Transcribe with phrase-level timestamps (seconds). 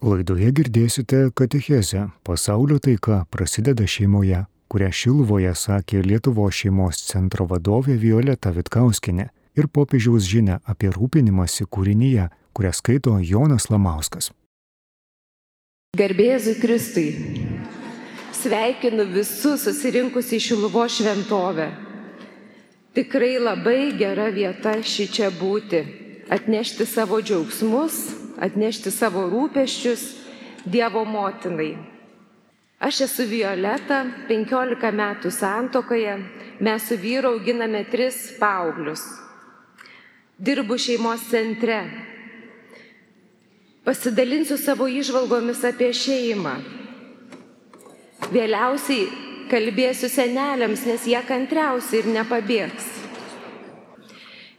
[0.00, 8.48] Laidoje girdėsite katechezę Pasaulio taika prasideda šeimoje, kurią Šilvoje sakė Lietuvo šeimos centro vadovė Violeta
[8.56, 9.26] Vitkauskinė
[9.60, 14.30] ir popiežiaus žinia apie rūpinimąsi kūrinyje, kurią skaito Jonas Lamauskas.
[16.00, 17.08] Garbėzui Kristui.
[18.40, 21.68] Sveikinu visus susirinkus į Šiluvo šventovę.
[22.96, 25.84] Tikrai labai gera vieta ši čia būti,
[26.30, 27.94] atnešti savo džiaugsmus,
[28.38, 30.02] atnešti savo rūpeščius
[30.64, 31.72] Dievo motinai.
[32.80, 36.14] Aš esu Violeta, 15 metų santokoje,
[36.60, 39.02] mes su vyru auginame tris paauglius.
[40.38, 41.80] Dirbu šeimos centre.
[43.84, 46.54] Pasidalinsiu savo išvalgomis apie šeimą.
[48.30, 49.10] Vėliausiai
[49.50, 52.99] kalbėsiu seneliams, nes jie kantriausi ir nepabėgs.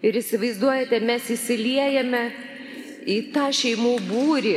[0.01, 2.21] Ir įsivaizduojate, mes įsiliejame
[3.05, 4.55] į tą šeimų būrį,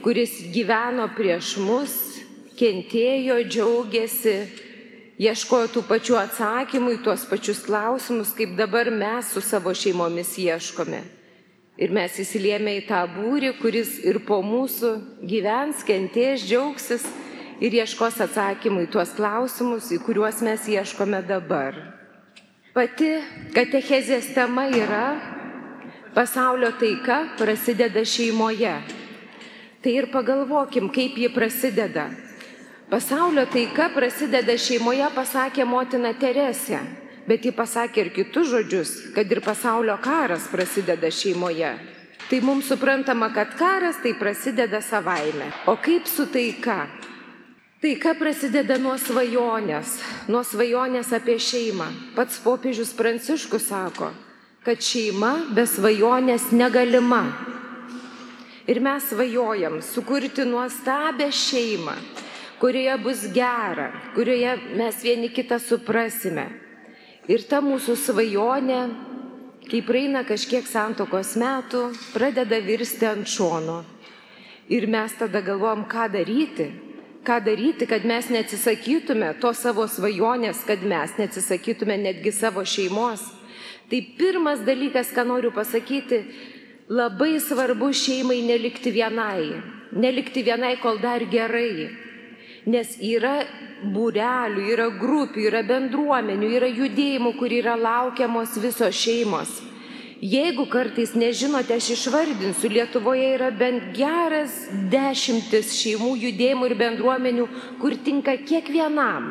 [0.00, 1.96] kuris gyveno prieš mus,
[2.56, 4.34] kentėjo, džiaugiasi,
[5.20, 11.04] ieškojo tų pačių atsakymų į tuos pačius klausimus, kaip dabar mes su savo šeimomis ieškome.
[11.80, 14.96] Ir mes įsilieme į tą būrį, kuris ir po mūsų
[15.28, 17.04] gyvens, kentės, džiaugsis
[17.60, 21.99] ir ieškos atsakymų į tuos klausimus, į kuriuos mes ieškome dabar.
[22.70, 23.16] Pati
[23.50, 25.06] katechezės tema yra
[26.14, 28.76] Pasaulio taika prasideda šeimoje.
[29.82, 32.04] Tai ir pagalvokim, kaip ji prasideda.
[32.90, 36.78] Pasaulio taika prasideda šeimoje, pasakė motina Teresė,
[37.26, 41.74] bet ji pasakė ir kitus žodžius, kad ir pasaulio karas prasideda šeimoje.
[42.30, 45.50] Tai mums suprantama, kad karas tai prasideda savaime.
[45.66, 46.84] O kaip su taika?
[47.80, 49.94] Taika prasideda nuo svajonės,
[50.28, 51.86] nuo svajonės apie šeimą.
[52.12, 54.10] Pats popiežius Pranciškus sako,
[54.66, 57.22] kad šeima be svajonės negalima.
[58.68, 61.94] Ir mes svajojam sukurti nuostabę šeimą,
[62.60, 66.50] kurioje bus gera, kurioje mes vieni kitą suprasime.
[67.32, 68.82] Ir ta mūsų svajonė,
[69.72, 73.80] kai praeina kažkiek santokos metų, pradeda virsti ant šono.
[74.68, 76.68] Ir mes tada galvom, ką daryti,
[77.26, 83.26] ką daryti, kad mes neatsisakytume to savo svajonės, kad mes neatsisakytume netgi savo šeimos
[83.90, 86.20] Tai pirmas dalykas, ką noriu pasakyti,
[86.94, 89.48] labai svarbu šeimai nelikti vienai.
[89.90, 91.88] Nelikti vienai, kol dar gerai.
[92.70, 93.40] Nes yra
[93.82, 99.56] būrelių, yra grupių, yra bendruomenių, yra judėjimų, kur yra laukiamos visos šeimos.
[100.20, 104.52] Jeigu kartais nežinote, aš išvardinsiu, Lietuvoje yra bent geras
[104.92, 107.46] dešimtis šeimų, judėjimų ir bendruomenių,
[107.80, 109.30] kur tinka kiekvienam.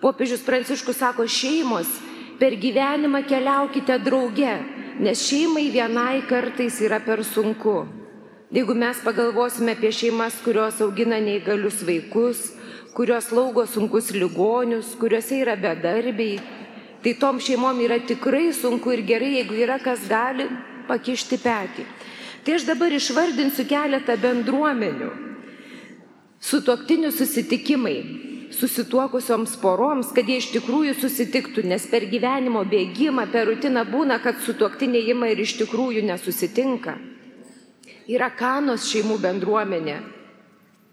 [0.00, 1.90] Popiežius Pranciškus sako, šeimos
[2.40, 4.54] per gyvenimą keliaukite drauge,
[4.96, 7.82] nes šeimai vienai kartais yra per sunku.
[8.48, 12.46] Jeigu mes pagalvosime apie šeimas, kurios augina neįgalius vaikus,
[12.96, 16.40] kurios laugo sunkus ligonius, kuriuose yra bedarbiai,
[17.02, 20.48] tai tom šeimom yra tikrai sunku ir gerai, jeigu yra kas gali
[20.88, 21.86] pakišti petį.
[22.44, 25.10] Tai aš dabar išvardinsiu keletą bendruomenių.
[26.38, 27.96] Sutoktinių susitikimai,
[28.54, 34.38] susituokusioms poroms, kad jie iš tikrųjų susitiktų, nes per gyvenimo bėgimą, per rutiną būna, kad
[34.46, 36.96] sutuoktiniai ima ir iš tikrųjų nesusitinka.
[38.08, 39.98] Yra kanos šeimų bendruomenė.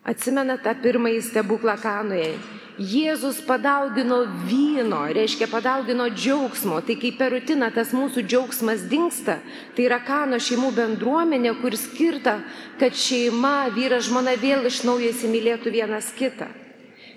[0.05, 2.35] Atsimena tą pirmąjį stebuklą kanoje.
[2.75, 6.81] Jėzus padaugino vyno, reiškia padaugino džiaugsmo.
[6.85, 9.39] Tai kai per rutiną tas mūsų džiaugsmas dinksta,
[9.73, 12.35] tai yra kano šeimų bendruomenė, kur skirta,
[12.77, 16.51] kad šeima, vyras, žmona vėl iš naujo įsimylėtų vienas kitą.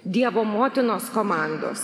[0.06, 1.82] Dievo motinos komandos,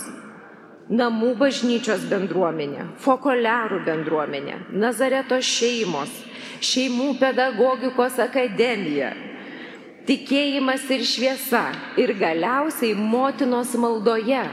[0.89, 6.15] namų bažnyčios bendruomenė, fokolerų bendruomenė, Nazareto šeimos,
[6.63, 9.11] šeimų pedagogikos akademija,
[10.07, 11.63] tikėjimas ir šviesa
[12.01, 14.43] ir galiausiai motinos maldoje.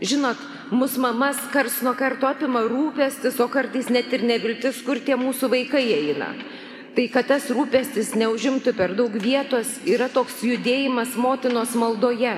[0.00, 0.38] Žinot,
[0.72, 5.50] mus mamas kars nuo karto apima rūpestis, o kartais net ir neviltis, kur tie mūsų
[5.52, 6.32] vaikai eina.
[6.90, 12.32] Tai kad tas rūpestis neužimtų per daug vietos, yra toks judėjimas motinos maldoje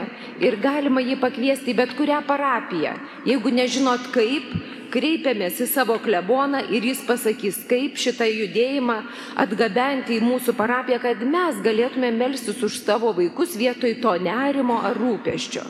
[0.44, 2.92] ir galima jį pakviesti į bet kurią parapiją.
[3.24, 4.50] Jeigu nežinot kaip,
[4.92, 8.98] kreipiamės į savo kleboną ir jis pasakys, kaip šitą judėjimą
[9.40, 15.00] atgabenti į mūsų parapiją, kad mes galėtume melstis už savo vaikus vietoj to nerimo ar
[15.00, 15.64] rūpeščio.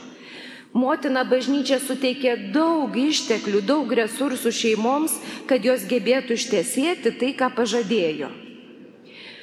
[0.75, 8.42] Motina bažnyčia suteikė daug išteklių, daug resursų šeimoms, kad jos gebėtų ištesėti tai, ką pažadėjo.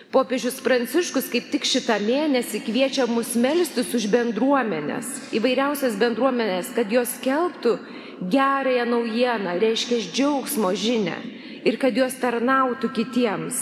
[0.09, 7.11] Popiežius Pranciškus kaip tik šitą mėnesį kviečia mus melstis už bendruomenės, įvairiausias bendruomenės, kad jos
[7.21, 7.75] kelbtų
[8.33, 11.13] gerąją naujieną, reiškia džiaugsmo žinę
[11.61, 13.59] ir kad jos tarnautų kitiems.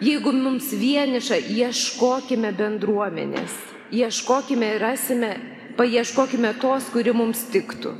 [0.00, 3.52] Jeigu mums vieniša, ieškokime bendruomenės,
[3.92, 5.32] ieškokime ir rasime,
[5.76, 7.92] paieškokime tos, kuri mums tiktų.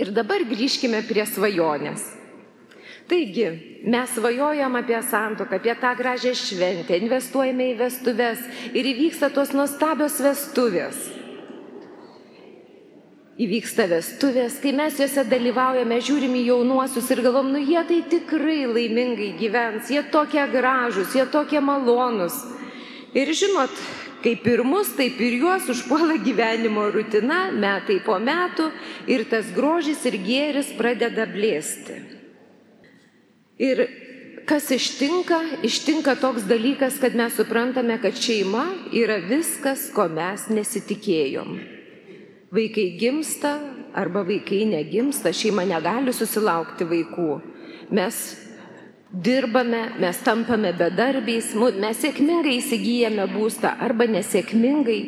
[0.00, 2.19] Ir dabar grįžkime prie svajonės.
[3.10, 3.46] Taigi,
[3.90, 10.20] mes svajojam apie santoką, apie tą gražią šventę, investuojame į vestuves ir įvyksta tos nuostabios
[10.22, 11.08] vestuvės
[13.40, 18.66] įvyksta vestuvės, kai mes juose dalyvaujame, žiūrim į jaunuosius ir galvom, nu jie tai tikrai
[18.68, 22.36] laimingai gyvens, jie tokie gražus, jie tokie malonus.
[23.16, 23.72] Ir žinot,
[24.24, 28.68] kaip ir mus, taip ir juos užpuola gyvenimo rutina, metai po metų
[29.08, 32.09] ir tas grožis ir gėris pradeda blėsti.
[33.60, 33.82] Ir
[34.48, 35.38] kas ištinka?
[35.66, 38.64] Ištinka toks dalykas, kad mes suprantame, kad šeima
[38.96, 41.58] yra viskas, ko mes nesitikėjom.
[42.50, 43.58] Vaikai gimsta
[43.94, 47.28] arba vaikai negimsta, šeima negali susilaukti vaikų.
[47.94, 48.16] Mes
[49.12, 55.00] dirbame, mes tampame bedarbiais, mes sėkmingai įsigijame būstą arba nesėkmingai.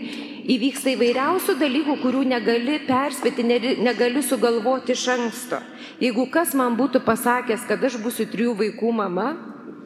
[0.52, 3.44] Įvyksta įvairiausių dalykų, kurių negali perspėti,
[3.78, 5.60] negali sugalvoti iš anksto.
[6.02, 9.28] Jeigu kas man būtų pasakęs, kad aš būsiu trijų vaikų mama,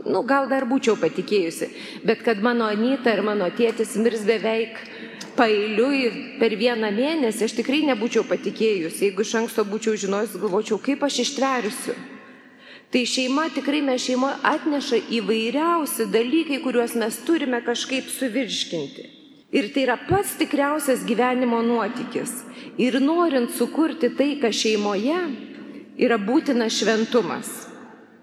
[0.07, 1.69] nu, gal dar būčiau patikėjusi,
[2.09, 4.81] bet kad mano Anita ir mano tėtis mirs beveik
[5.37, 9.03] pailiui per vieną mėnesį, aš tikrai nebūčiau patikėjus.
[9.05, 12.16] Jeigu iš anksto būčiau žinojus, galvočiau, kaip aš ištversiu.
[12.97, 19.03] Tai šeima tikrai mes šeimoje atneša įvairiausi dalykai, kuriuos mes turime kažkaip suvirškinti.
[19.53, 22.33] Ir tai yra pats tikriausias gyvenimo nuotykis.
[22.81, 25.19] Ir norint sukurti taiką šeimoje,
[26.09, 27.53] yra būtina šventumas.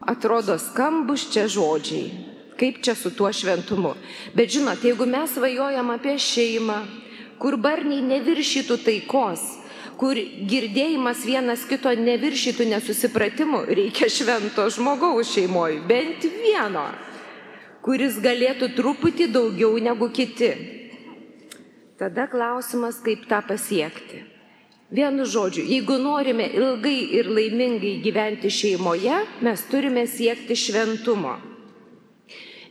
[0.01, 2.09] Atrodo skambus čia žodžiai.
[2.57, 3.93] Kaip čia su tuo šventumu.
[4.33, 6.81] Bet žinot, jeigu mes svajojam apie šeimą,
[7.37, 9.45] kur barniai neviršytų taikos,
[9.99, 10.17] kur
[10.49, 16.87] girdėjimas vienas kito neviršytų nesusipratimų, reikia švento žmogaus šeimoje, bent vieno,
[17.85, 20.51] kuris galėtų truputį daugiau negu kiti.
[21.99, 24.23] Tada klausimas, kaip tą pasiekti.
[24.93, 31.52] Vienu žodžiu, jeigu norime ilgai ir laimingai gyventi šeimoje, mes turime siekti šventumo.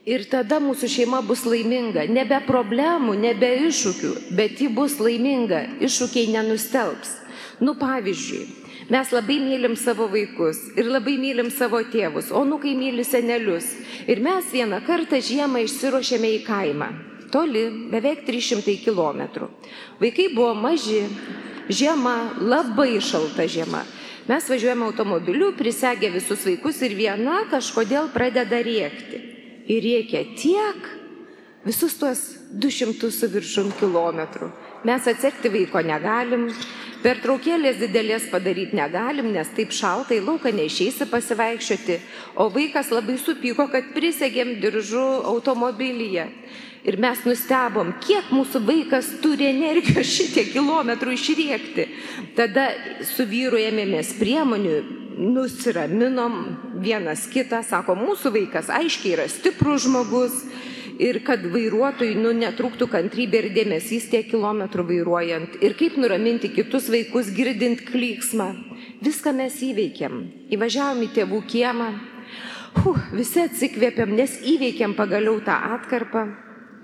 [0.02, 2.08] Ir tada mūsų šeima bus laiminga.
[2.10, 5.60] Nebe problemų, nebe iššūkių, bet ji bus laiminga.
[5.78, 7.20] Iššūkiai nenustelbs.
[7.62, 8.40] Nu pavyzdžiui,
[8.90, 13.69] mes labai mylim savo vaikus ir labai mylim savo tėvus, o nukai myli senelius.
[14.10, 16.88] Ir mes vieną kartą žiemą išsiruošėme į kaimą.
[17.31, 19.46] Toli, beveik 300 km.
[20.02, 21.05] Vaikai buvo maži,
[21.70, 23.87] žiema, labai šalta žiema.
[24.26, 29.28] Mes važiuojame automobiliu, prisegę visus vaikus ir viena kažkodėl pradeda rėkti
[29.72, 30.90] ir reikia tiek
[31.64, 32.22] visus tuos
[32.52, 34.50] 200 su viršum kilometrų.
[34.84, 36.48] Mes atsekti vaiko negalim,
[37.02, 41.98] per traukėlės didelės padaryti negalim, nes taip šaltai lauką neišeisi pasivaikščioti,
[42.34, 46.28] o vaikas labai supyko, kad prisegėm diržu automobilyje.
[46.82, 51.86] Ir mes nustebom, kiek mūsų vaikas turi energijos šitie kilometrų išriekti.
[52.34, 52.72] Tada
[53.06, 56.38] su vyru ėmėmės priemonių, nusiraminom
[56.82, 60.42] vienas kitą, sako, mūsų vaikas aiškiai yra stiprus žmogus
[61.02, 66.88] ir kad vairuotojui nu, netrūktų kantrybė ir dėmesys tiek kilometrų vairuojant ir kaip nuraminti kitus
[66.92, 68.48] vaikus girdint klyksmą.
[69.02, 70.19] Viską mes įveikėm.
[70.54, 71.88] Įvažiavom į tėvų kiemą,
[72.82, 76.26] huh, visi atsikvėpėm, nes įveikėm pagaliau tą atkarpą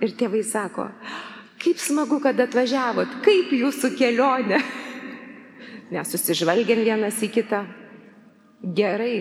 [0.05, 0.89] ir tėvai sako,
[1.63, 4.63] kaip smagu, kad atvažiavot, kaip jūsų kelionė.
[5.95, 7.63] Mes susižvalgėm vienas į kitą
[8.63, 9.17] gerai.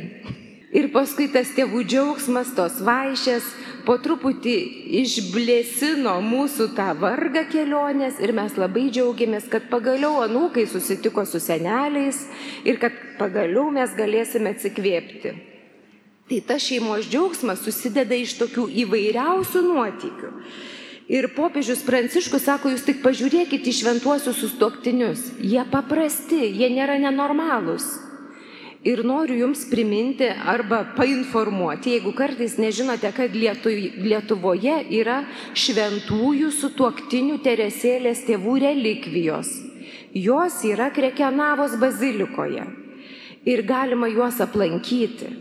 [0.75, 3.45] Ir paskui tas tėvų džiaugsmas, tos vaišės
[3.87, 4.55] po truputį
[4.99, 12.25] išblėsino mūsų tą vargą kelionės ir mes labai džiaugiamės, kad pagaliau anūkai susitiko su seneliais
[12.67, 15.31] ir kad pagaliau mes galėsime atsikvėpti.
[16.27, 20.31] Tai tas šeimos džiaugsmas susideda iš tokių įvairiausių nuotykių.
[21.07, 25.29] Ir popiežius Pranciškus sako, jūs tik pažiūrėkite į šventuosius sustoktinius.
[25.39, 27.87] Jie paprasti, jie nėra nenormalūs.
[28.87, 35.17] Ir noriu Jums priminti arba painformuoti, jeigu kartais nežinote, kad Lietuvoje yra
[35.57, 39.51] šventųjų sutuoktinių Teresėlės tėvų relikvijos.
[40.15, 42.63] Jos yra Krekenavos bazilikoje.
[43.47, 45.33] Ir galima juos aplankyti.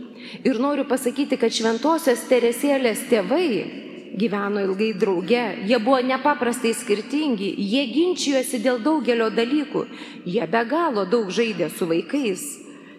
[0.43, 3.47] Ir noriu pasakyti, kad šventosios Teresėlės tėvai
[4.19, 9.87] gyveno ilgai drauge, jie buvo nepaprastai skirtingi, jie ginčijosi dėl daugelio dalykų,
[10.26, 12.47] jie be galo daug žaidė su vaikais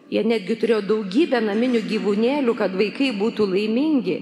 [0.08, 4.18] Jie netgi turėjo daugybę naminių gyvūnėlių, kad vaikai būtų laimingi.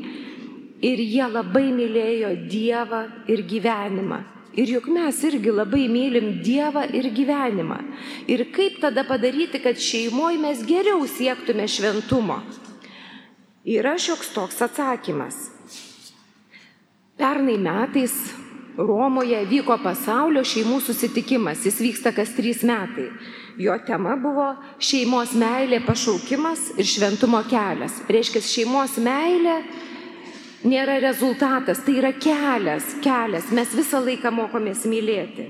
[0.86, 4.24] Ir jie labai mylėjo Dievą ir gyvenimą.
[4.56, 7.80] Ir juk mes irgi labai mylim Dievą ir gyvenimą.
[8.32, 12.40] Ir kaip tada padaryti, kad šeimoje mes geriau siektume šventumo?
[13.66, 15.38] Yra šioks toks atsakymas.
[17.18, 18.16] Pernai metais
[18.78, 21.64] Romoje vyko pasaulio šeimų susitikimas.
[21.64, 23.08] Jis vyksta kas trys metai.
[23.58, 24.50] Jo tema buvo
[24.84, 28.02] šeimos meilė, pašaukimas ir šventumo kelias.
[28.12, 29.62] Reiškia, šeimos meilė
[30.68, 33.48] nėra rezultatas, tai yra kelias, kelias.
[33.56, 35.48] Mes visą laiką mokomės mylėti.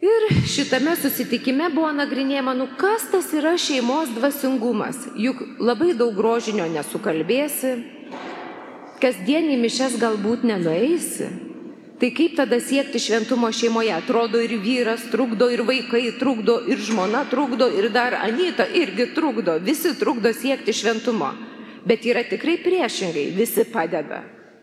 [0.00, 5.02] Ir šitame susitikime buvo nagrinėjama, nu kas tas yra šeimos dvasingumas.
[5.20, 7.74] Juk labai daug grožinio nesukalbėsi,
[9.04, 11.28] kasdienį mišes galbūt nenueisi.
[12.00, 13.92] Tai kaip tada siekti šventumo šeimoje?
[13.92, 19.58] Atrodo ir vyras trukdo, ir vaikai trukdo, ir žmona trukdo, ir dar Anita irgi trukdo.
[19.60, 21.28] Visi trukdo siekti šventumo.
[21.84, 23.26] Bet yra tikrai priešingai.
[23.36, 24.22] Visi padeda.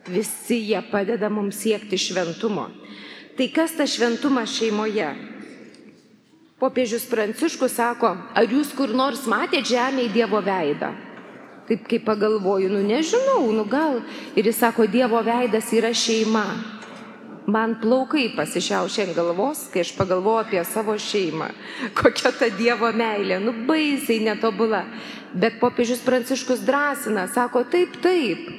[0.10, 2.72] Visi jie padeda mums siekti šventumo.
[3.38, 5.12] Tai kas tas šventumas šeimoje?
[6.58, 10.90] Popiežius Pranciškus sako, ar jūs kur nors matėte žemėje Dievo veidą?
[11.70, 14.02] Taip kaip pagalvoju, nu nežinau, nu gal.
[14.34, 16.77] Ir jis sako, Dievo veidas yra šeima.
[17.48, 21.48] Man plaukai pasišiaušė ant galvos, kai aš pagalvoju apie savo šeimą.
[21.96, 24.82] Kokia ta Dievo meilė, nu baisiai netobula.
[25.32, 28.50] Bet popiežius Pranciškus drąsina, sako, taip, taip,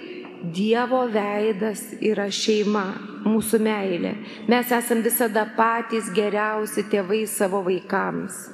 [0.57, 2.87] Dievo veidas yra šeima,
[3.29, 4.15] mūsų meilė.
[4.49, 8.47] Mes esam visada patys geriausi tėvai savo vaikams.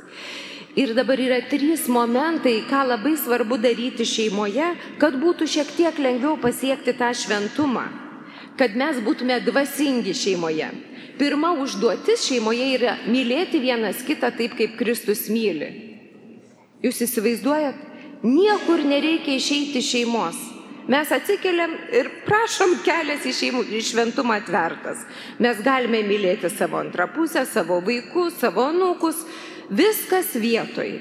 [0.75, 6.35] Ir dabar yra trys momentai, ką labai svarbu daryti šeimoje, kad būtų šiek tiek lengviau
[6.43, 7.85] pasiekti tą šventumą,
[8.59, 10.71] kad mes būtume dvasingi šeimoje.
[11.19, 15.71] Pirma užduotis šeimoje yra mylėti vienas kitą taip, kaip Kristus myli.
[16.83, 17.79] Jūs įsivaizduojat,
[18.27, 20.43] niekur nereikia išeiti šeimos
[20.89, 25.07] Mes atsikeliam ir prašom kelias į šeimų į šventumą atvertas.
[25.41, 29.23] Mes galime mylėti savo antrą pusę, savo vaikus, savo nukus,
[29.73, 30.93] viskas vietoj.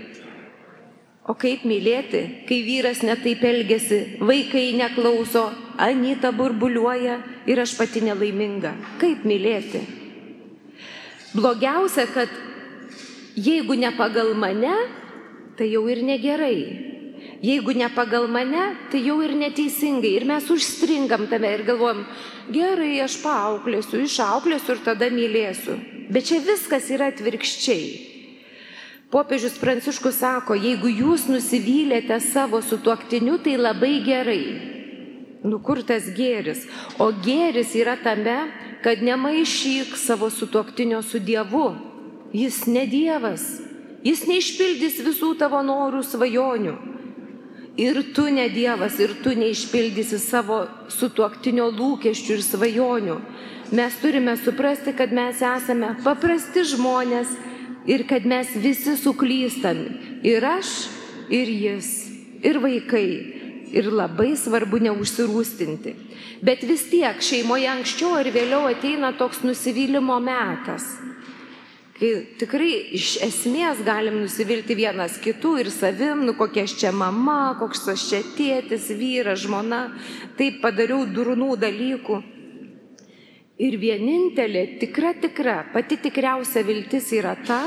[1.24, 5.46] O kaip mylėti, kai vyras netaip elgesi, vaikai neklauso,
[5.80, 7.15] Anita burbuliuoja
[7.50, 8.74] ir aš pati nelaiminga.
[9.01, 9.80] Kaip mylėti?
[11.34, 12.30] Blogiausia, kad
[13.39, 14.75] jeigu ne pagal mane,
[15.58, 16.60] tai jau ir negerai.
[17.44, 20.13] Jeigu ne pagal mane, tai jau ir neteisingai.
[20.20, 22.03] Ir mes užstringam tame ir galvojam,
[22.51, 25.80] gerai, aš paauklėsiu, išauklėsiu ir tada mylėsiu.
[26.12, 28.12] Bet čia viskas yra atvirkščiai.
[29.13, 34.41] Popiežius Pranciškus sako, jeigu jūs nusivylėte savo sutuoktiniu, tai labai gerai.
[35.46, 36.63] Nu kur tas gėris?
[36.98, 38.39] O gėris yra tame,
[38.82, 41.67] kad nemaišyk savo sutuoktinio su Dievu.
[42.34, 43.46] Jis ne Dievas.
[44.01, 46.74] Jis neišpildys visų tavo norų svajonių
[47.77, 53.17] ir tu ne Dievas, ir tu neišpildysi savo sutuoktinio lūkesčių ir svajonių.
[53.74, 57.32] Mes turime suprasti, kad mes esame paprasti žmonės
[57.90, 59.86] ir kad mes visi suklystam.
[60.24, 60.74] Ir aš,
[61.30, 61.90] ir jis,
[62.44, 63.08] ir vaikai.
[63.74, 65.96] Ir labai svarbu neužsirūstinti.
[66.46, 70.86] Bet vis tiek šeimoje anksčiau ar vėliau ateina toks nusivylimo metas
[72.04, 77.56] kai tikrai iš esmės galim nusivilti vienas kitų ir savim, nu kokia aš čia mama,
[77.60, 79.86] koks aš čia tėtis, vyras, žmona,
[80.40, 82.20] taip padariau durnų dalykų.
[83.63, 87.62] Ir vienintelė tikra, tikra, pati tikriausia viltis yra ta,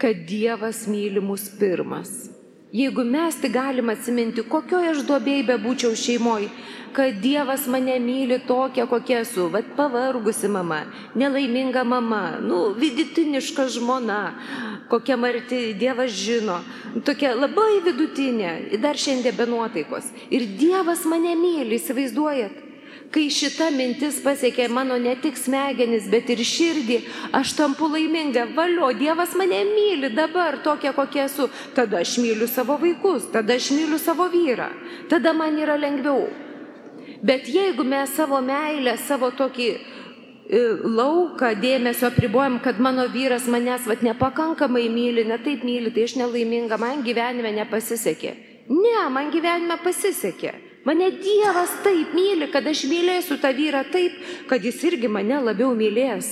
[0.00, 2.30] kad Dievas myli mus pirmas.
[2.72, 6.48] Jeigu mes tik galim atsiminti, kokioje aš duobėjai bebūčiau šeimoje,
[6.96, 10.84] kad Dievas mane myli tokia, kokia esu, vad pavargusi mama,
[11.18, 14.20] nelaiminga mama, nu, vidutiniška žmona,
[14.88, 16.60] kokia marti Dievas žino,
[17.04, 20.08] tokia labai vidutinė, dar šiandien be nuotaikos.
[20.30, 22.69] Ir Dievas mane myli, įsivaizduojat?
[23.10, 26.98] Kai šita mintis pasiekė mano ne tik smegenis, bet ir širdį,
[27.34, 28.44] aš tampu laiminga.
[28.54, 31.48] Valio, Dievas mane myli dabar tokia, kokia esu.
[31.74, 34.70] Tada aš myliu savo vaikus, tada aš myliu savo vyrą.
[35.10, 36.28] Tada man yra lengviau.
[37.26, 39.78] Bet jeigu mes savo meilę, savo tokį e,
[40.86, 46.20] lauką dėmesio apribojam, kad mano vyras manęs vat nepakankamai myli, ne taip myli, tai aš
[46.22, 48.36] nelaiminga, man gyvenime nepasisekė.
[48.70, 50.69] Ne, man gyvenime pasisekė.
[50.84, 54.14] Mane Dievas taip myli, kad aš mylėsiu tą vyrą taip,
[54.48, 56.30] kad jis irgi mane labiau mylės.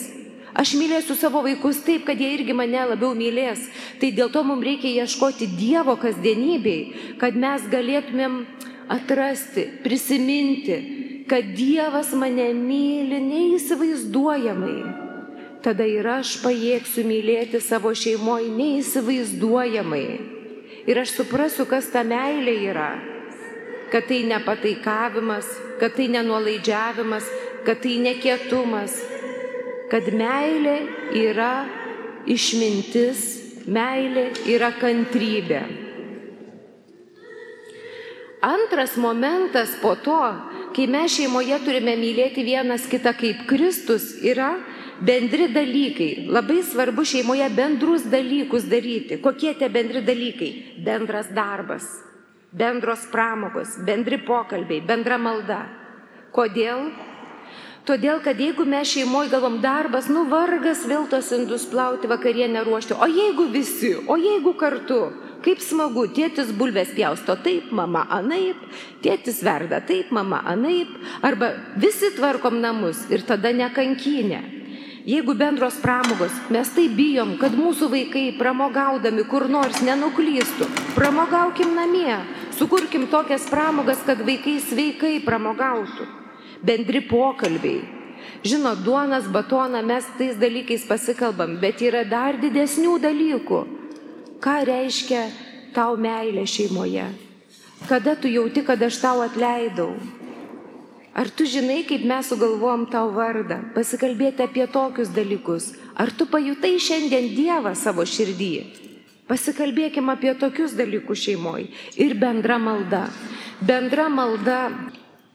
[0.56, 3.66] Aš mylėsiu savo vaikus taip, kad jie irgi mane labiau mylės.
[4.00, 8.40] Tai dėl to mums reikia ieškoti Dievo kasdienybei, kad mes galėtumėm
[8.88, 10.78] atrasti, prisiminti,
[11.28, 14.78] kad Dievas mane myli neįsivaizduojamai.
[15.60, 20.08] Tada ir aš pajėgsiu mylėti savo šeimoje neįsivaizduojamai.
[20.88, 22.90] Ir aš suprasiu, kas ta meilė yra
[23.92, 25.48] kad tai nepataikavimas,
[25.80, 27.26] kad tai nenuolaidžiavimas,
[27.66, 28.94] kad tai nekietumas,
[29.90, 30.78] kad meilė
[31.16, 31.52] yra
[32.28, 33.26] išmintis,
[33.68, 35.62] meilė yra kantrybė.
[38.44, 40.18] Antras momentas po to,
[40.76, 44.52] kai mes šeimoje turime mylėti vienas kitą kaip Kristus, yra
[45.02, 46.28] bendri dalykai.
[46.30, 49.18] Labai svarbu šeimoje bendrus dalykus daryti.
[49.22, 50.52] Kokie tie bendri dalykai?
[50.86, 51.88] Bendras darbas,
[52.52, 55.62] bendros pramogos, bendri pokalbiai, bendra malda.
[56.32, 56.88] Kodėl?
[57.88, 62.92] Todėl, kad jeigu mes šeimoje galvom darbas, nu vargas vėl tos indus plauti, vakarienę ruošti,
[62.92, 64.98] o jeigu visi, o jeigu kartu,
[65.44, 68.60] kaip smagu, tėtis bulvės pjausto taip, mama anaip,
[69.00, 70.92] tėtis verda taip, mama anaip,
[71.24, 74.42] arba visi tvarkom namus ir tada nekankinė.
[75.08, 82.18] Jeigu bendros pramogos, mes tai bijom, kad mūsų vaikai pramogaudami kur nors nenuklystų, pramogaukim namie,
[82.58, 86.06] sukurkim tokias pramogas, kad vaikai sveikai pramogautų
[86.62, 87.86] bendri pokalbiai.
[88.42, 93.60] Žinot, duonas, batoną mes tais dalykais pasikalbam, bet yra dar didesnių dalykų.
[94.42, 95.24] Ką reiškia
[95.74, 97.06] tau meilė šeimoje?
[97.86, 99.92] Kada tu jauti, kad aš tau atleidau?
[101.18, 103.58] Ar tu žinai, kaip mes sugalvom tau vardą?
[103.74, 105.72] Pasikalbėti apie tokius dalykus.
[105.98, 108.87] Ar tu pajutai šiandien Dievą savo širdį?
[109.28, 111.68] Pasikalbėkim apie tokius dalykus šeimoje.
[112.00, 113.06] Ir bendra malda.
[113.60, 114.60] Bendra malda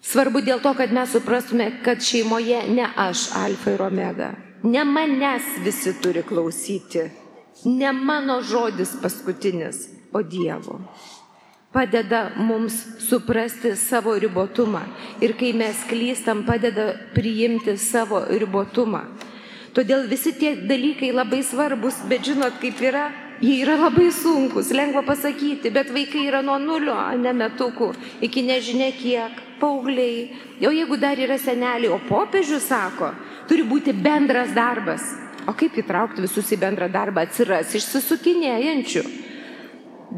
[0.04, 4.34] Svarbu dėl to, kad mes suprastume, kad šeimoje ne aš alfa ir omega,
[4.68, 7.06] ne manęs visi turi klausyti,
[7.66, 10.82] ne mano žodis paskutinis, o Dievo.
[11.74, 14.84] Padeda mums suprasti savo ribotumą
[15.24, 19.06] ir kai mes klystam, padeda priimti savo ribotumą.
[19.74, 23.08] Todėl visi tie dalykai labai svarbus, bet žinot, kaip yra,
[23.44, 27.92] jie yra labai sunkus, lengva pasakyti, bet vaikai yra nuo nulio, ne metukų,
[28.24, 30.30] iki nežinia kiek paaugliai,
[30.64, 33.12] jau jeigu dar yra seneliai, o popiežius sako,
[33.50, 35.04] turi būti bendras darbas.
[35.44, 39.04] O kaip įtraukti visus į bendrą darbą atsiras išsisukinėjančių?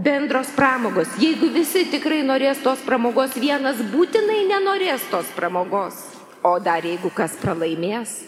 [0.05, 1.15] Bendros pramogos.
[1.17, 5.97] Jeigu visi tikrai norės tos pramogos, vienas būtinai nenorės tos pramogos.
[6.45, 8.19] O dar jeigu kas pralaimės.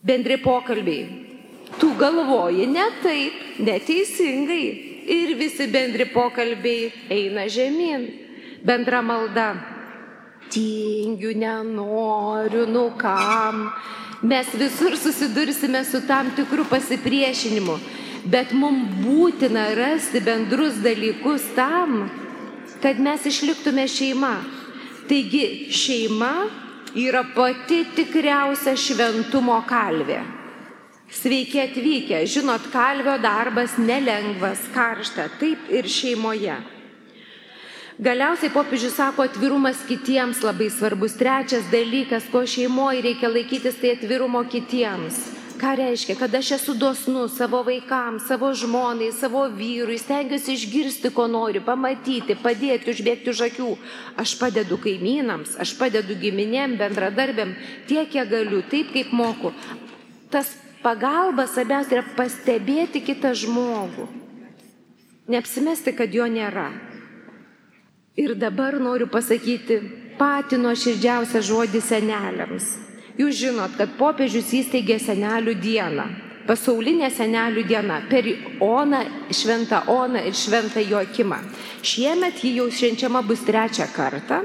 [0.00, 1.27] Bendri pokalbiai.
[1.76, 4.66] Tu galvoji ne taip, neteisingai.
[5.08, 8.02] Ir visi bendri pokalbiai eina žemyn.
[8.64, 9.54] Bendra malda
[10.50, 13.72] tingiu, nenoriu, nu kam.
[14.22, 17.76] Mes visur susidursime su tam tikru pasipriešinimu,
[18.24, 22.08] bet mums būtina rasti bendrus dalykus tam,
[22.82, 24.34] kad mes išliktume šeima.
[25.08, 26.32] Taigi šeima
[26.98, 30.37] yra pati tikriausia šventumo kalvė.
[31.08, 36.58] Sveiki atvykę, žinot, kalvio darbas nelengvas, karšta, taip ir šeimoje.
[37.98, 41.16] Galiausiai popiežius sako, atvirumas kitiems labai svarbus.
[41.18, 45.16] Trečias dalykas, ko šeimoje reikia laikytis, tai atvirumo kitiems.
[45.58, 51.24] Ką reiškia, kad aš esu dosnus savo vaikams, savo žmonai, savo vyrui, stengiuosi išgirsti, ko
[51.26, 53.72] noriu, pamatyti, padėti, užbėgti už akių.
[54.20, 57.56] Aš padedu kaimynams, aš padedu giminėm, bendradarbėm,
[57.88, 59.56] tiek, kiek galiu, taip kaip moku.
[60.30, 60.52] Tas
[60.88, 64.06] pagalba svarbiausia yra pastebėti kitą žmogų.
[65.28, 66.70] Neapsimesti, kad jo nėra.
[68.18, 69.76] Ir dabar noriu pasakyti
[70.18, 72.70] patį nuoširdžiausią žodį seneliams.
[73.18, 76.06] Jūs žinot, kad popiežius įsteigė senelių dieną,
[76.48, 78.26] pasaulinė senelių diena per
[78.64, 79.02] Oną,
[79.34, 81.42] Šventą Oną ir Šventą Joakimą.
[81.82, 84.40] Šiemet ji jau švenčiama bus trečią kartą.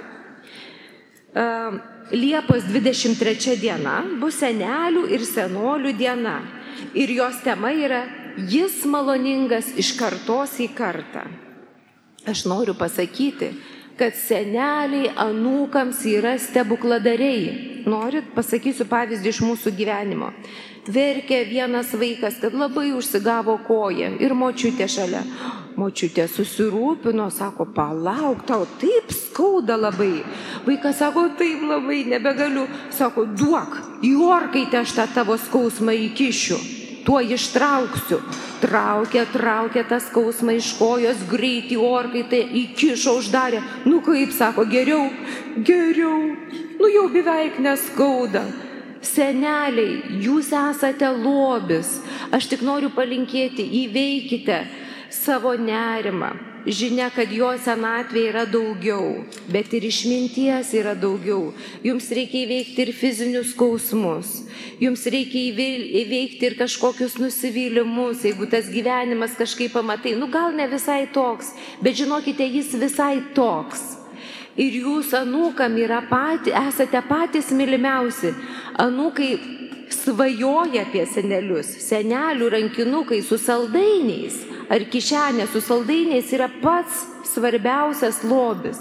[2.12, 6.42] Liepos 23 diena bus senelių ir senolių diena.
[6.98, 11.22] Ir jos tema yra Jis maloningas iš kartos į kartą.
[12.26, 13.52] Aš noriu pasakyti,
[14.00, 17.84] kad seneliai anūkams yra stebukladariai.
[17.86, 20.32] Norit, pasakysiu pavyzdį iš mūsų gyvenimo.
[20.90, 25.22] Verkė vienas vaikas, kad labai užsigavo koją ir močiutė šalia.
[25.80, 30.22] Močiutė susirūpino, sako, palauk, tau taip skauda labai.
[30.68, 32.68] Vaikas sako, taip labai, nebegaliu.
[32.94, 36.62] Sako, duok, į orkaitę aš tą tavo skausmą įkišiu
[37.06, 38.20] tuo ištrauksiu.
[38.64, 43.60] Traukė, traukė tą skausmą iš kojos, greitį orkaitę įkišo, uždarė.
[43.88, 45.10] Nu kaip sako, geriau,
[45.68, 46.32] geriau,
[46.80, 48.46] nu jau beveik neskauda.
[49.04, 51.98] Seneliai, jūs esate lobis.
[52.32, 54.62] Aš tik noriu palinkėti, įveikite
[55.14, 56.34] savo nerimą
[56.66, 61.52] žinia, kad jo senatvė yra daugiau, bet ir išminties yra daugiau.
[61.84, 64.32] Jums reikia įveikti ir fizinius skausmus,
[64.82, 65.44] jums reikia
[66.04, 71.52] įveikti ir kažkokius nusivylimus, jeigu tas gyvenimas kažkaip pamatai, nu gal ne visai toks,
[71.84, 74.00] bet žinokite, jis visai toks.
[74.54, 75.74] Ir jūs anūkam
[76.10, 78.36] pati, esate patys mylimiausi.
[78.78, 79.32] Anūkai
[79.90, 88.80] svajoja apie senelius, senelių rankinukai su saldainiais ar kišenė su saldainiais yra pats svarbiausias lobis.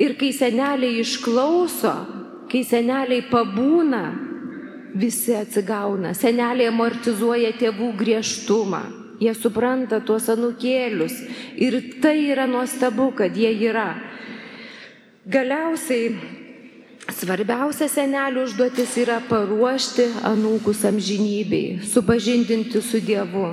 [0.00, 1.92] Ir kai seneliai išklauso,
[2.50, 4.04] kai seneliai pabūna,
[4.94, 6.14] visi atsigauna.
[6.16, 8.82] Seneliai amortizuoja tėvų griežtumą.
[9.20, 11.18] Jie supranta tuos anukėlius.
[11.60, 13.92] Ir tai yra nuostabu, kad jie yra.
[15.28, 16.38] Galiausiai
[17.10, 23.48] Svarbiausia senelių užduotis yra paruošti anūkus amžinybei, supažindinti su Dievu.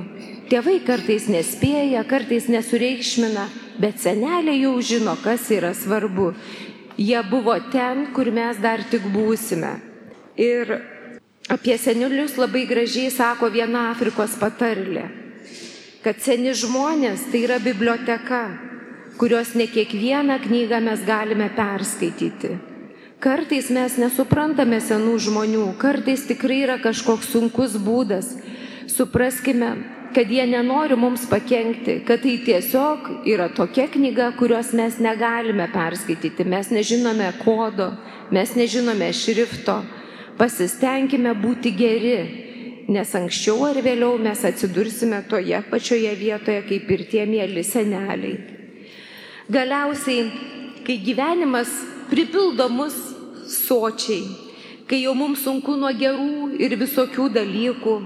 [0.48, 3.48] Tėvai kartais nespėja, kartais nesureikšmina,
[3.80, 6.32] bet seneliai jau žino, kas yra svarbu.
[6.98, 9.74] Jie buvo ten, kur mes dar tik būsime.
[10.40, 10.72] Ir
[11.52, 15.04] apie senelius labai gražiai sako viena Afrikos patarlė,
[16.02, 18.42] kad seni žmonės tai yra biblioteka,
[19.20, 22.56] kurios ne kiekvieną knygą mes galime perskaityti
[23.18, 28.28] Kartais mes nesuprantame senų žmonių, kartais tikrai yra kažkoks sunkus būdas.
[28.86, 29.72] Supraskime,
[30.14, 36.46] kad jie nenori mums pakengti, kad tai tiesiog yra tokia knyga, kurios mes negalime perskaityti,
[36.48, 37.92] mes nežinome kodo,
[38.32, 39.82] mes nežinome šrifto.
[40.38, 42.18] Pasistengime būti geri,
[42.88, 48.36] nes anksčiau ar vėliau mes atsidursime toje pačioje vietoje kaip ir tie mėly seneliai.
[49.48, 50.28] Galiausiai,
[50.86, 51.72] kai gyvenimas
[52.08, 52.96] pripildo mus
[53.48, 54.24] sočiai,
[54.88, 57.96] kai jau mums sunku nuo gerų ir visokių dalykų,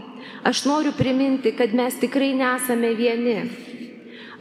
[0.42, 3.36] aš noriu priminti, kad mes tikrai nesame vieni.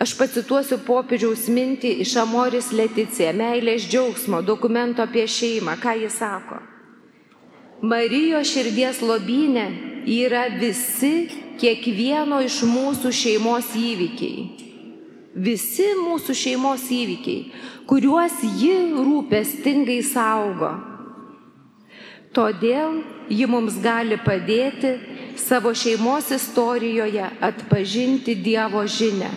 [0.01, 6.57] Aš pacituosiu popiežiaus mintį iš Amoris Leticija, meilės džiaugsmo, dokumento apie šeimą, ką jis sako.
[7.81, 9.67] Marijos širdies lobynė
[10.09, 11.29] yra visi
[11.61, 14.47] kiekvieno iš mūsų šeimos įvykiai.
[15.37, 17.45] Visi mūsų šeimos įvykiai,
[17.89, 20.73] kuriuos ji rūpestingai saugo.
[22.35, 24.97] Todėl ji mums gali padėti
[25.37, 29.29] savo šeimos istorijoje atpažinti Dievo žinę.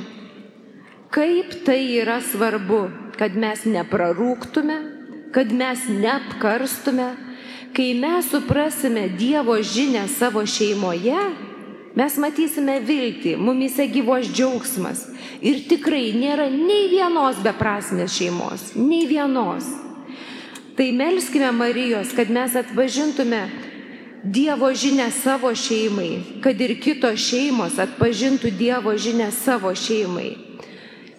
[1.11, 4.79] Kaip tai yra svarbu, kad mes neprarūktume,
[5.35, 7.13] kad mes neapkarstume,
[7.77, 11.19] kai mes suprasime Dievo žinę savo šeimoje,
[11.95, 15.07] mes matysime viltį, mumise gyvos džiaugsmas.
[15.45, 19.69] Ir tikrai nėra nei vienos beprasmės šeimos, nei vienos.
[20.75, 23.45] Tai melskime Marijos, kad mes atpažintume
[24.25, 30.31] Dievo žinę savo šeimai, kad ir kitos šeimos atpažintų Dievo žinę savo šeimai.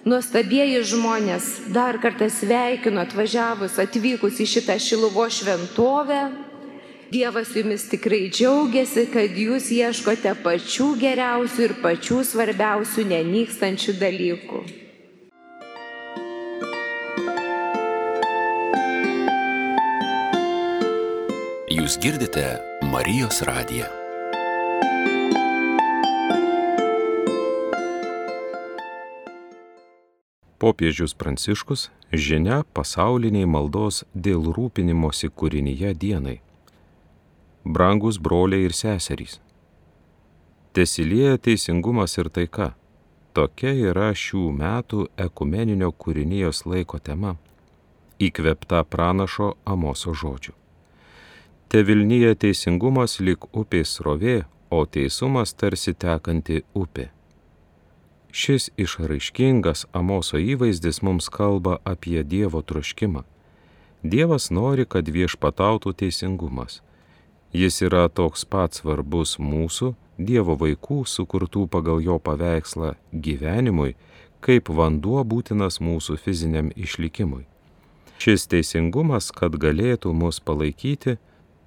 [0.10, 6.24] Nuostabieji žmonės, dar kartą sveikinu atvažiavus, atvykus į šitą Šiluvo šventovę.
[7.13, 14.65] Dievas jumis tikrai džiaugiasi, kad jūs ieškote pačių geriausių ir pačių svarbiausių nenykstančių dalykų.
[21.76, 23.86] Jūs girdite Marijos radiją.
[30.58, 36.38] Popiežius Pranciškus žinia pasauliniai maldos dėl rūpinimosi kūrinyje dienai.
[37.67, 39.41] Brangus broliai ir seserys.
[40.71, 42.73] Tesilieja teisingumas ir taika.
[43.36, 47.36] Tokia yra šių metų ekumeninio kūrinijos laiko tema,
[48.23, 50.62] įkvepta pranašo Amoso žodžių.
[51.75, 54.35] Te Vilnyje teisingumas lik upės srovė,
[54.71, 57.09] o teisumas tarsi tekanti upė.
[58.31, 63.25] Šis išraiškingas Amoso įvaizdis mums kalba apie Dievo troškimą.
[64.13, 66.79] Dievas nori, kad viešpatautų teisingumas.
[67.51, 73.97] Jis yra toks pat svarbus mūsų, Dievo vaikų, sukurtų pagal jo paveikslą gyvenimui,
[74.39, 77.43] kaip vanduo būtinas mūsų fiziniam išlikimui.
[78.15, 81.19] Šis teisingumas, kad galėtų mus palaikyti,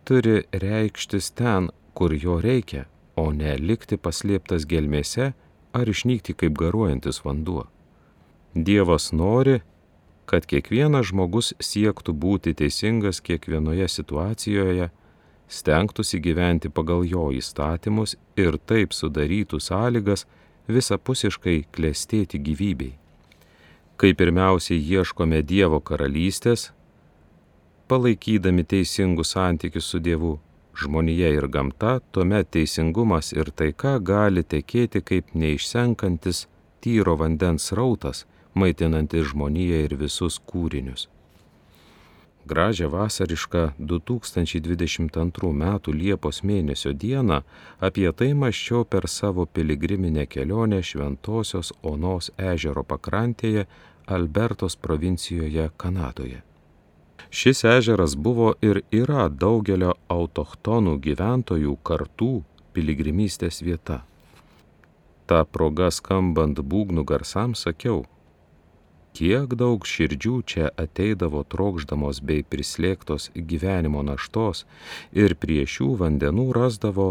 [0.09, 5.33] turi reikštis ten, kur jo reikia, o ne likti paslėptas gelmėse
[5.77, 7.67] ar išnykti kaip garuojantis vanduo.
[8.55, 9.59] Dievas nori,
[10.29, 14.89] kad kiekvienas žmogus siektų būti teisingas kiekvienoje situacijoje,
[15.49, 20.25] stengtųsi gyventi pagal jo įstatymus ir taip sudarytų sąlygas
[20.69, 22.97] visapusiškai klestėti gyvybei.
[23.99, 26.71] Kai pirmiausiai ieškome Dievo karalystės,
[27.89, 30.39] palaikydami teisingus santykius su Dievu,
[30.81, 36.47] žmonija ir gamta, tuomet teisingumas ir taika gali tekėti kaip neišsenkantis
[36.85, 41.09] tyro vandens rautas, maitinantis žmoniją ir visus kūrinius.
[42.49, 45.65] Gražią vasarišką 2022 m.
[46.01, 47.43] Liepos mėnesio dieną
[47.89, 53.67] apie tai maščiau per savo piligriminę kelionę Šventojios Onos ežero pakrantėje
[54.07, 56.48] Albertos provincijoje Kanadoje.
[57.31, 62.31] Šis ežeras buvo ir yra daugelio autochtonų gyventojų kartų
[62.73, 64.01] piligrimystės vieta.
[65.29, 68.07] Ta proga skambant būgnų garsams sakiau,
[69.13, 74.65] kiek daug širdžių čia ateidavo trokšdamos bei prislėgtos gyvenimo naštos
[75.13, 77.11] ir prie šių vandenų rasdavo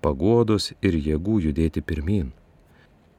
[0.00, 2.30] paguodos ir jėgų judėti pirmin.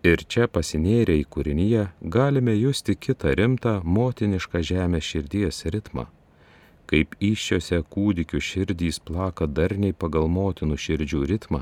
[0.08, 1.84] Ir čia pasinėrę į kūrinyje
[2.16, 6.08] galime justi kitą rimtą motinišką žemės širdies ritmą.
[6.92, 11.62] Kaip iššiose kūdikių širdys plaka darniai pagal motinų širdžių ritmą,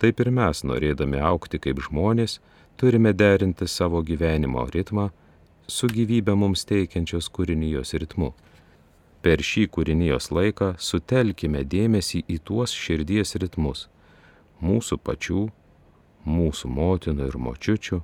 [0.00, 2.38] taip ir mes, norėdami aukti kaip žmonės,
[2.80, 5.10] turime derinti savo gyvenimo ritmą
[5.68, 8.32] su gyvybę mums teikiančios kūrinijos ritmu.
[9.22, 13.86] Per šį kūrinijos laiką sutelkime dėmesį į tuos širdies ritmus-
[14.68, 15.42] mūsų pačių,
[16.26, 18.00] mūsų motinų ir močiučių,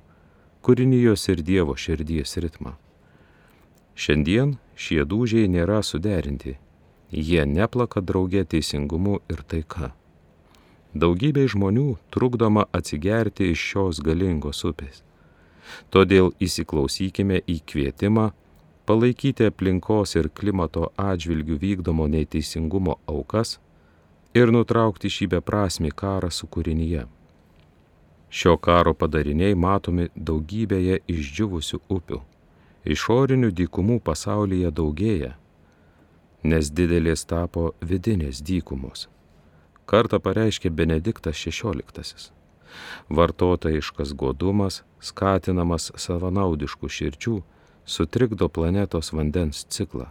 [0.63, 2.77] kūrinijos ir Dievo širdies ritmą.
[3.99, 6.53] Šiandien šie dūžiai nėra suderinti,
[7.11, 9.89] jie neplaka draugė teisingumu ir taika.
[10.95, 15.03] Daugybei žmonių trukdoma atsigerti iš šios galingos upės.
[15.91, 18.29] Todėl įsiklausykime į kvietimą
[18.89, 23.57] palaikyti aplinkos ir klimato atžvilgių vykdomo neteisingumo aukas
[24.33, 27.05] ir nutraukti šį beprasmį karą su kūrinyje.
[28.31, 32.23] Šio karo padariniai matomi daugybėje išdžiūvusių upių.
[32.85, 35.35] Išorinių dykumų pasaulyje daugėja,
[36.43, 39.07] nes didelės tapo vidinės dykumos.
[39.89, 42.31] Kartą pareiškė Benediktas XVI
[43.09, 47.35] vartotojiškas godumas, skatinamas savanaudiškų širčių,
[47.85, 50.09] sutrikdo planetos vandens ciklą.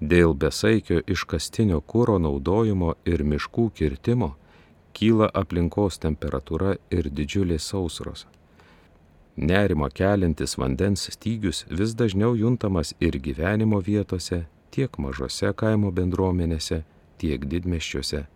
[0.00, 4.34] Dėl besaikio iškastinio kūro naudojimo ir miškų kirtimo
[4.96, 8.26] kyla aplinkos temperatūra ir didžiulės sausros.
[9.40, 16.82] Nerima kelintis vandens stygius vis dažniau juntamas ir gyvenimo vietose, tiek mažose kaimo bendruomenėse,
[17.18, 18.26] tiek didmeščiuose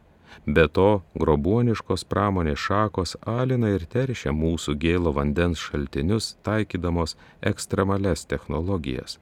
[0.46, 0.88] Be to,
[1.20, 7.16] grobuoniškos pramonės šakos alina ir teršia mūsų gėlo vandens šaltinius, taikydamos
[7.52, 9.18] ekstremales technologijas.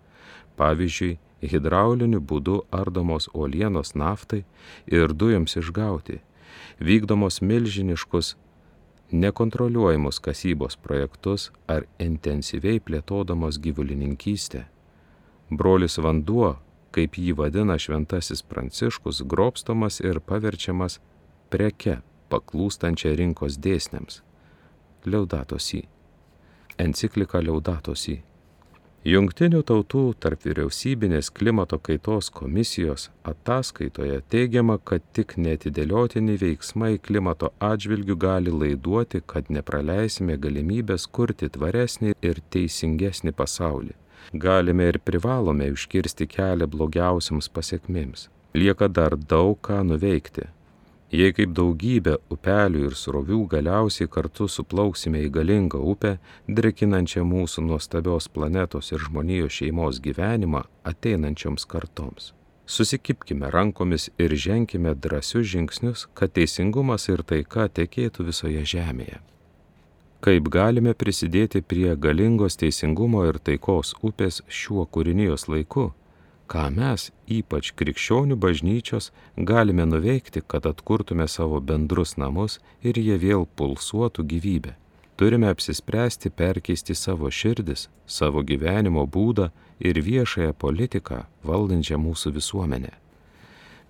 [0.56, 1.18] Pavyzdžiui,
[1.52, 4.42] hidrauliniu būdu ardomos uolienos naftai
[4.86, 6.20] ir dujoms išgauti,
[6.80, 8.36] vykdomos milžiniškus
[9.12, 14.66] nekontroliuojamus kasybos projektus ar intensyviai plėtodamos gyvulininkystę.
[15.52, 16.56] Brolis vanduo
[16.92, 20.98] kaip jį vadina šventasis Pranciškus, grobstomas ir paverčiamas
[21.52, 22.00] preke,
[22.32, 24.20] paklūstančia rinkos dėsniams.
[25.08, 25.82] Liaudatosi.
[26.80, 28.20] Enciklika Liaudatosi.
[29.02, 38.16] Jungtinių tautų tarp vyriausybinės klimato kaitos komisijos ataskaitoje teigiama, kad tik netidėliotini veiksmai klimato atžvilgių
[38.26, 43.98] gali laiduoti, kad nepraleisime galimybės kurti tvaresnį ir teisingesnį pasaulį
[44.32, 48.28] galime ir privalome užkirsti kelią blogiausiams pasiekmėms.
[48.54, 50.46] Lieka dar daug ką nuveikti.
[51.12, 56.14] Jei kaip daugybė upelių ir srovių galiausiai kartu suplauksime į galingą upę,
[56.48, 62.30] drekinančią mūsų nuostabios planetos ir žmonijos šeimos gyvenimą ateinančioms kartoms.
[62.64, 69.20] Susikipkime rankomis ir ženkime drąsius žingsnius, kad teisingumas ir taika tekėtų visoje žemėje
[70.22, 75.88] kaip galime prisidėti prie galingos teisingumo ir taikos upės šiuo kūrinijos laiku,
[76.52, 83.46] ką mes, ypač krikščionių bažnyčios, galime nuveikti, kad atkurtume savo bendrus namus ir jie vėl
[83.56, 84.76] pulsuotų gyvybę.
[85.16, 92.92] Turime apsispręsti perkeisti savo širdis, savo gyvenimo būdą ir viešąją politiką valdančią mūsų visuomenę.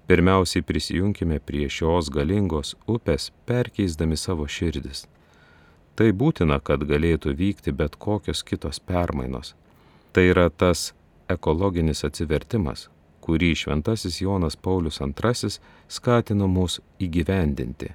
[0.07, 5.07] Pirmiausiai prisijunkime prie šios galingos upės, perkeisdami savo širdis.
[5.97, 9.55] Tai būtina, kad galėtų vykti bet kokios kitos permainos.
[10.13, 10.93] Tai yra tas
[11.35, 12.89] ekologinis atsivertimas,
[13.23, 15.51] kurį šventasis Jonas Paulius II
[15.89, 17.93] skatino mus įgyvendinti.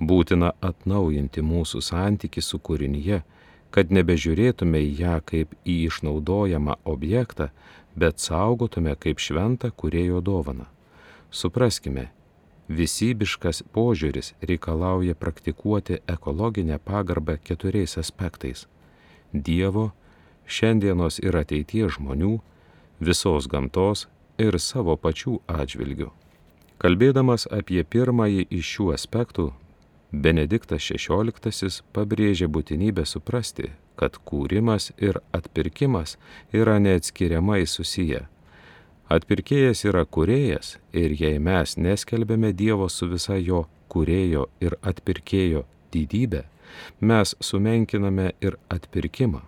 [0.00, 3.22] Būtina atnaujinti mūsų santyki su kūrinyje,
[3.70, 7.50] kad nebežiūrėtume į ją kaip į išnaudojamą objektą,
[7.96, 10.66] bet saugotume kaip šventą kurėjo dovaną.
[11.30, 12.10] Supraskime,
[12.72, 18.66] Visybiškas požiūris reikalauja praktikuoti ekologinę pagarbą keturiais aspektais-
[19.46, 19.90] Dievo,
[20.46, 22.38] šiandienos ir ateities žmonių,
[23.08, 24.06] visos gamtos
[24.38, 26.10] ir savo pačių atžvilgių.
[26.82, 29.52] Kalbėdamas apie pirmąjį iš šių aspektų,
[30.12, 36.18] Benediktas XVI pabrėžė būtinybę suprasti, kad kūrimas ir atpirkimas
[36.52, 38.26] yra neatskiriamai susiję
[39.12, 46.46] Atpirkėjas yra kurėjas ir jei mes neskelbėme Dievo su visa jo kurėjo ir atpirkėjo didybę,
[47.00, 49.42] mes sumenkiname ir atpirkimą.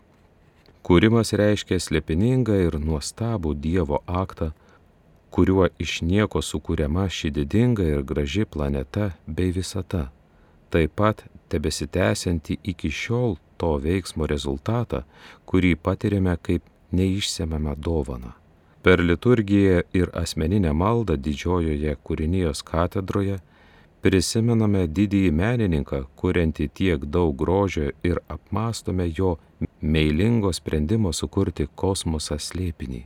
[0.84, 4.50] Kūrimas reiškia slėpiningą ir nuostabų Dievo aktą,
[5.32, 10.10] kuriuo iš nieko sukūriama ši didinga ir graži planeta bei visata,
[10.68, 15.06] taip pat tebesitęsianti iki šiol to veiksmo rezultatą,
[15.48, 18.34] kurį patiriame kaip neišsemiamą dovaną.
[18.84, 23.40] Per liturgiją ir asmeninę maldą didžiojoje kūrinijos katedroje
[24.04, 29.38] prisimename didįjį menininką, kuriantį tiek daug grožio ir apmastome jo
[29.84, 33.02] meilingo sprendimo sukurti kosmosą slėpinį.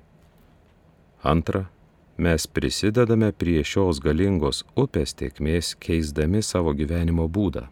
[1.26, 1.64] Antra,
[2.16, 7.66] mes prisidedame prie šios galingos upės tiekmės keisdami savo gyvenimo būdą.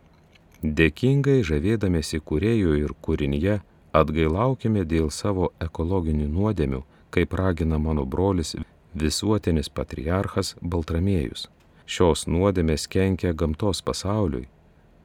[0.62, 3.60] Dėkingai žavėdamėsi kuriejų ir kūrinyje
[3.94, 6.82] atgailaukime dėl savo ekologinių nuodėmių,
[7.14, 8.56] kaip ragina mano brolis
[8.94, 11.46] visuotinis patriarchas Baltramėjus.
[11.86, 14.48] Šios nuodėmės kenkia gamtos pasauliui,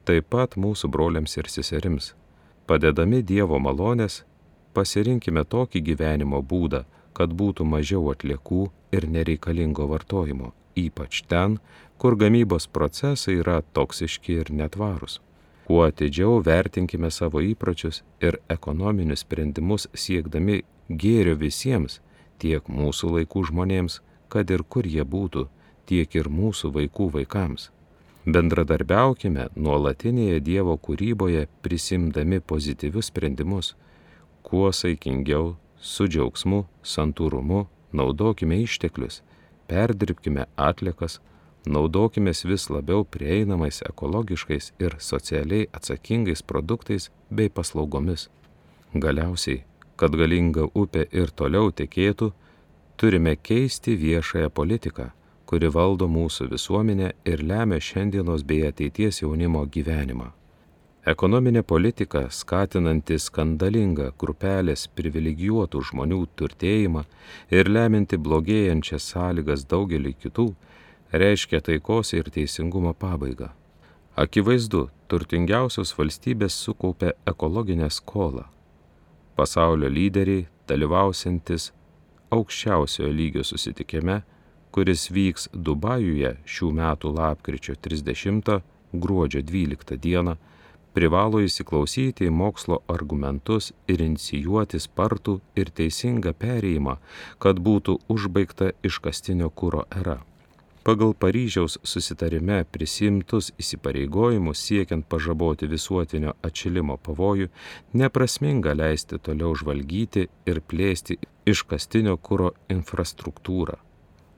[0.04, 2.10] taip pat mūsų broliams ir seserims.
[2.72, 4.14] Padedami Dievo malonės,
[4.72, 6.78] pasirinkime tokį gyvenimo būdą,
[7.12, 8.60] kad būtų mažiau atliekų
[8.96, 11.58] ir nereikalingo vartojimo, ypač ten,
[12.00, 15.18] kur gamybos procesai yra toksiški ir netvarūs.
[15.66, 22.00] Kuo atidžiau vertinkime savo įpročius ir ekonominius sprendimus siekdami gėrio visiems,
[22.40, 24.00] tiek mūsų laikų žmonėms,
[24.32, 25.44] kad ir kur jie būtų,
[25.84, 27.68] tiek ir mūsų vaikų vaikams.
[28.22, 33.72] Bendradarbiaukime nuolatinėje Dievo kūryboje prisimdami pozityvius sprendimus,
[34.46, 39.24] kuo saikingiau, su džiaugsmu, santūrumu, naudokime išteklius,
[39.66, 41.18] perdirbkime atlikas,
[41.66, 48.28] naudokime vis labiau prieinamais ekologiškais ir socialiai atsakingais produktais bei paslaugomis.
[48.94, 49.64] Galiausiai,
[49.96, 52.30] kad galinga upė ir toliau tekėtų,
[52.96, 55.10] turime keisti viešąją politiką
[55.52, 60.30] kuri valdo mūsų visuomenę ir lemia šiandienos bei ateities jaunimo gyvenimą.
[61.12, 67.02] Ekonominė politika, skatinanti skandalingą grupelės privilegijuotų žmonių turtėjimą
[67.52, 70.48] ir leminti blogėjančias sąlygas daugelį kitų,
[71.12, 73.50] reiškia taikos ir teisingumo pabaigą.
[74.16, 78.48] Akivaizdu, turtingiausios valstybės sukaupia ekologinę skolą.
[79.36, 81.74] Pasaulio lyderiai, dalyvausiantis
[82.32, 84.22] aukščiausiojo lygio susitikime,
[84.72, 90.36] kuris vyks Dubajuje šių metų lapkričio 30 gruodžio 12 dieną,
[90.92, 96.98] privalo įsiklausyti į mokslo argumentus ir inicijuoti spartų ir teisingą perėjimą,
[97.38, 100.20] kad būtų užbaigta iškastinio kūro era.
[100.82, 107.52] Pagal Paryžiaus susitarime prisimtus įsipareigojimus siekiant pažaboti visuotinio atšilimo pavojų,
[107.94, 113.78] neprasminga leisti toliau žvalgyti ir plėsti iškastinio kūro infrastruktūrą.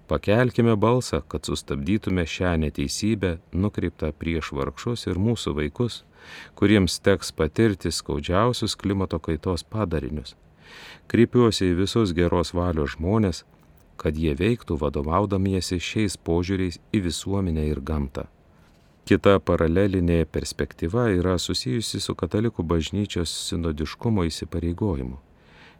[0.09, 6.03] Pakelkime balsą, kad sustabdytume šią neteisybę nukreiptą prieš vargšus ir mūsų vaikus,
[6.59, 10.37] kuriems teks patirti skaudžiausius klimato kaitos padarinius.
[11.09, 13.45] Kreipiuosi į visus geros valios žmonės,
[13.97, 18.29] kad jie veiktų vadovaudamiesi šiais požiūriais į visuomenę ir gamtą.
[19.09, 25.19] Kita paralelinė perspektyva yra susijusi su katalikų bažnyčios sinodiškumo įsipareigojimu.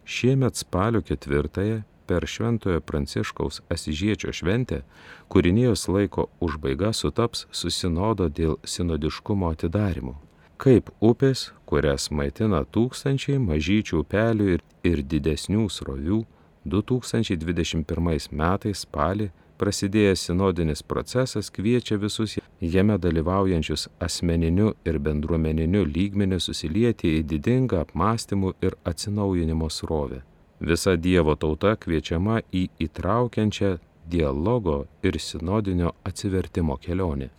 [0.05, 4.81] Šiemet spalio ketvirtąją per Šventojo Pranciškaus Asižiečio šventę
[5.29, 10.15] kūrinijos laiko užbaiga sutaps su sinodo dėl sinodiškumo atidarimų.
[10.57, 16.21] Kaip upės, kurias maitina tūkstančiai mažyčių upelių ir, ir didesnių srovių,
[16.65, 27.17] 2021 metais spalį prasidėjęs sinodinis procesas kviečia visus jame dalyvaujančius asmeniniu ir bendruomeniniu lygmeniu susilieti
[27.19, 30.23] į didingą apmąstymų ir atsinaujinimo srovę.
[30.59, 37.29] Visa Dievo tauta kviečiama į įtraukiančią dialogo ir sinodinio atsivertimo kelionę.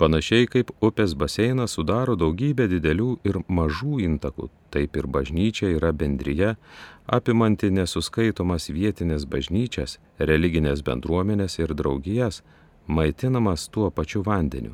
[0.00, 6.54] Panašiai kaip upės baseinas sudaro daugybę didelių ir mažų intakų, taip ir bažnyčia yra bendryje,
[7.04, 12.40] apimanti nesuskaitomas vietinės bažnyčias, religinės bendruomenės ir draugijas,
[12.86, 14.72] maitinamas tuo pačiu vandeniu.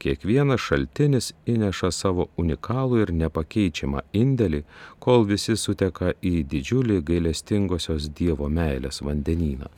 [0.00, 4.62] Kiekvienas šaltinis įneša savo unikalų ir nepakeičiamą indėlį,
[5.04, 9.68] kol visi suteka į didžiulį gailestingosios Dievo meilės vandenyną.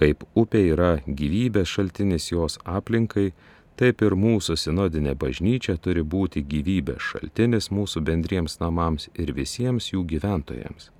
[0.00, 3.28] Kaip upė yra gyvybės šaltinis jos aplinkai,
[3.76, 10.06] taip ir mūsų sinodinė bažnyčia turi būti gyvybės šaltinis mūsų bendriems namams ir visiems jų
[10.16, 10.95] gyventojams.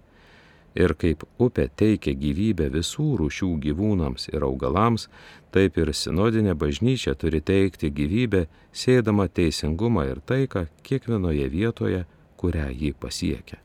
[0.77, 5.07] Ir kaip upė teikia gyvybę visų rūšių gyvūnams ir augalams,
[5.55, 8.45] taip ir sinodinė bažnyčia turi teikti gyvybę,
[8.77, 12.05] sėdama teisingumą ir taiką kiekvienoje vietoje,
[12.37, 13.63] kurią ji pasiekia.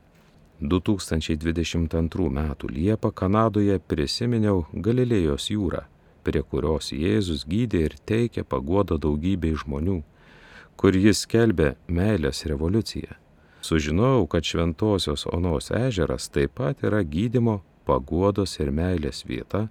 [0.62, 2.54] 2022 m.
[2.70, 5.82] Liepą Kanadoje prisiminiau Galilėjos jūrą,
[6.22, 9.98] prie kurios Jėzus gydė ir teikė paguodą daugybei žmonių,
[10.78, 13.21] kur jis skelbė meilės revoliuciją.
[13.62, 19.68] Sužinojau, kad Šventojios Onos ežeras taip pat yra gydimo, paguodos ir meilės vieta,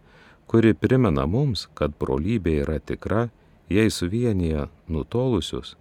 [0.48, 3.28] kuri primena mums, kad brolybė yra tikra,
[3.70, 5.76] jei suvienyje nutolusius,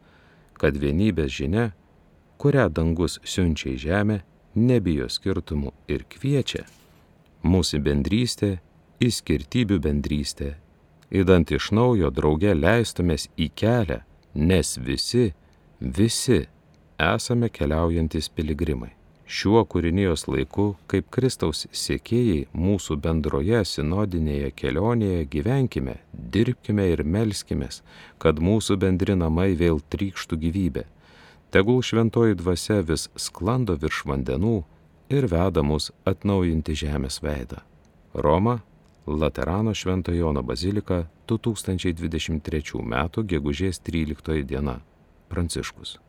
[0.59, 1.71] kad vienybės žinia,
[2.43, 4.19] kurią dangus siunčia į žemę,
[4.55, 6.67] nebijo skirtumų ir kviečia.
[7.47, 8.57] Mūsų bendrystė
[9.01, 10.57] į skirtybių bendrystę,
[11.15, 14.03] įdant iš naujo drauge leistumės į kelią,
[14.35, 15.31] nes visi,
[15.81, 16.49] visi
[17.01, 18.93] esame keliaujantis piligrimai.
[19.31, 27.69] Šiuo kūrinijos laiku, kaip Kristaus siekėjai, mūsų bendroje sinodinėje kelionėje gyvenkime, dirbkime ir melskime,
[28.19, 30.85] kad mūsų bendri namai vėl trykštų gyvybę.
[31.55, 34.57] Tegul šventoji dvasia vis sklando virš vandenų
[35.15, 37.63] ir veda mus atnaujinti žemės veidą.
[38.15, 38.59] Roma,
[39.07, 42.95] Laterano Šventojo Jono bazilika 2023 m.
[43.31, 44.81] gegužės 13 diena.
[45.31, 46.01] Pranciškus.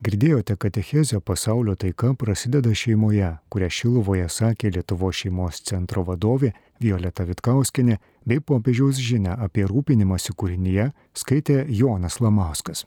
[0.00, 7.98] Girdėjote katechezę pasaulio taika prasideda šeimoje, kurią Šiluvoje sakė Lietuvo šeimos centro vadovė Violeta Vitkauskinė
[8.24, 12.86] bei popiežiaus žinia apie rūpinimąsi kūrinyje skaitė Jonas Lamauskas.